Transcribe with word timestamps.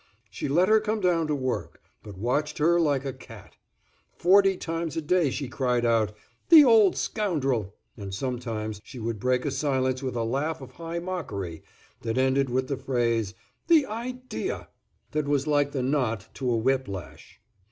She 0.31 0.47
let 0.47 0.67
her 0.67 0.79
come 0.79 0.99
down 0.99 1.27
to 1.27 1.35
work, 1.35 1.79
but 2.01 2.17
watched 2.17 2.57
her 2.57 2.79
like 2.79 3.05
a 3.05 3.13
cat. 3.13 3.57
Forty 4.17 4.57
times 4.57 4.97
a 4.97 4.99
day 5.03 5.29
she 5.29 5.47
cried 5.47 5.85
out, 5.85 6.17
"The 6.49 6.65
old 6.65 6.95
scoundrel!" 6.97 7.75
and 7.95 8.11
sometimes 8.11 8.81
she 8.83 8.97
would 8.97 9.19
break 9.19 9.45
a 9.45 9.51
silence 9.51 10.01
with 10.01 10.15
a 10.15 10.23
laugh 10.23 10.59
of 10.59 10.71
high 10.71 10.97
mockery, 10.97 11.61
that 12.01 12.17
ended 12.17 12.49
with 12.49 12.67
the 12.67 12.77
phrase, 12.77 13.35
"The 13.67 13.85
idea!" 13.85 14.69
that 15.11 15.27
was 15.27 15.45
like 15.45 15.71
the 15.71 15.83
knot 15.83 16.29
to 16.33 16.49
a 16.49 16.57
whip 16.57 16.87
lash. 16.87 17.39